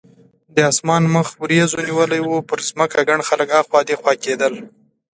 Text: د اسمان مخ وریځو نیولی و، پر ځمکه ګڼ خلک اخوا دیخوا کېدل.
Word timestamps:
د 0.55 0.55
اسمان 0.71 1.03
مخ 1.15 1.27
وریځو 1.43 1.77
نیولی 1.87 2.21
و، 2.23 2.29
پر 2.49 2.59
ځمکه 2.69 2.99
ګڼ 3.09 3.19
خلک 3.29 3.49
اخوا 3.61 3.79
دیخوا 3.89 4.13
کېدل. 4.23 4.53